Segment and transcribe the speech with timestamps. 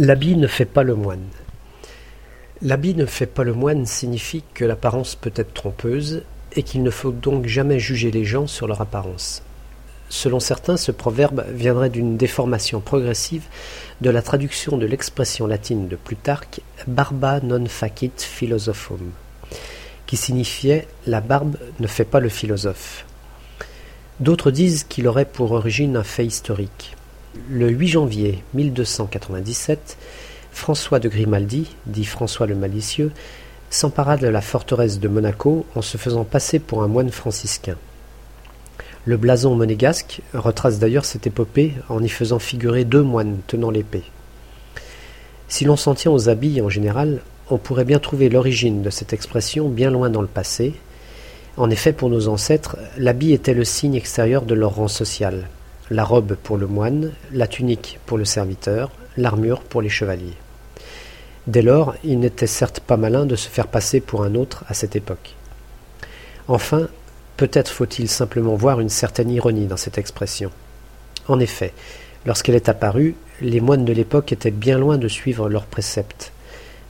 [0.00, 1.26] L'habit ne fait pas le moine.
[2.62, 6.90] L'habit ne fait pas le moine signifie que l'apparence peut être trompeuse et qu'il ne
[6.90, 9.42] faut donc jamais juger les gens sur leur apparence.
[10.08, 13.46] Selon certains, ce proverbe viendrait d'une déformation progressive
[14.00, 19.10] de la traduction de l'expression latine de Plutarque barba non facit philosophum,
[20.06, 23.04] qui signifiait la barbe ne fait pas le philosophe.
[24.20, 26.94] D'autres disent qu'il aurait pour origine un fait historique.
[27.46, 29.96] Le 8 janvier 1297,
[30.50, 33.12] François de Grimaldi, dit François le Malicieux,
[33.70, 37.76] s'empara de la forteresse de Monaco en se faisant passer pour un moine franciscain.
[39.04, 44.04] Le blason monégasque retrace d'ailleurs cette épopée en y faisant figurer deux moines tenant l'épée.
[45.46, 47.20] Si l'on s'en tient aux habits en général,
[47.50, 50.74] on pourrait bien trouver l'origine de cette expression bien loin dans le passé.
[51.56, 55.48] En effet, pour nos ancêtres, l'habit était le signe extérieur de leur rang social
[55.90, 60.36] la robe pour le moine, la tunique pour le serviteur, l'armure pour les chevaliers.
[61.46, 64.74] Dès lors, il n'était certes pas malin de se faire passer pour un autre à
[64.74, 65.34] cette époque.
[66.46, 66.88] Enfin,
[67.36, 70.50] peut-être faut-il simplement voir une certaine ironie dans cette expression.
[71.26, 71.72] En effet,
[72.26, 76.32] lorsqu'elle est apparue, les moines de l'époque étaient bien loin de suivre leurs préceptes.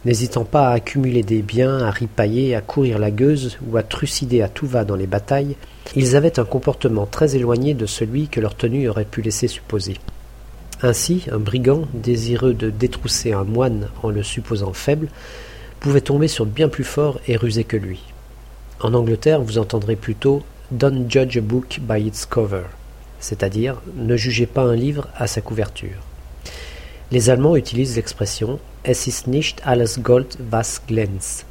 [0.08, 4.40] N'hésitant pas à accumuler des biens, à ripailler, à courir la gueuse ou à trucider
[4.40, 5.54] à tout va dans les batailles,
[5.94, 9.98] ils avaient un comportement très éloigné de celui que leur tenue aurait pu laisser supposer.
[10.80, 15.08] Ainsi, un brigand, désireux de détrousser un moine en le supposant faible,
[15.78, 18.02] pouvait tomber sur bien plus fort et rusé que lui.
[18.80, 22.64] En Angleterre, vous entendrez plutôt Don't judge a book by its cover,
[23.20, 26.00] c'est-à-dire ne jugez pas un livre à sa couverture.
[27.10, 28.58] Les Allemands utilisent l'expression
[28.90, 31.44] Es ist nicht alles Gold was glänzt,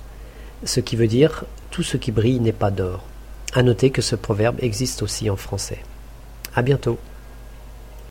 [0.65, 3.03] ce qui veut dire tout ce qui brille n'est pas d'or.
[3.53, 5.77] À noter que ce proverbe existe aussi en français.
[6.55, 6.97] À bientôt.